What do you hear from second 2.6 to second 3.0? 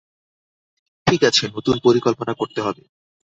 হবে।